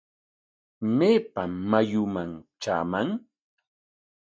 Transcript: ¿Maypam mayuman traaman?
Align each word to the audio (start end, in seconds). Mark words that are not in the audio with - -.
¿Maypam 0.97 1.51
mayuman 1.69 2.31
traaman? 2.61 3.09